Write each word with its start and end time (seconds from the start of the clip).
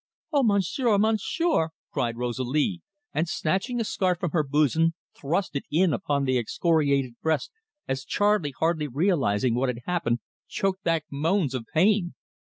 "Oh, 0.33 0.41
Monsieur, 0.41 0.97
Monsieur!" 0.97 1.69
cried 1.93 2.17
Rosalie, 2.17 2.81
and, 3.13 3.29
snatching 3.29 3.79
a 3.79 3.83
scarf 3.83 4.17
from 4.19 4.31
her 4.31 4.41
bosom, 4.41 4.95
thrust 5.15 5.55
it 5.55 5.65
in 5.69 5.93
upon 5.93 6.23
the 6.23 6.39
excoriated 6.39 7.13
breast, 7.21 7.51
as 7.87 8.03
Charley, 8.03 8.49
hardly 8.57 8.87
realising 8.87 9.53
what 9.53 9.69
had 9.69 9.81
happened, 9.85 10.17
choked 10.47 10.83
back 10.83 11.05
moans 11.11 11.53
of 11.53 11.67
pain. 11.71 12.15